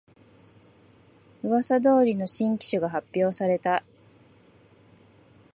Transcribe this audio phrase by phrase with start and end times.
[1.43, 3.83] うわさ通りの新機種が発表された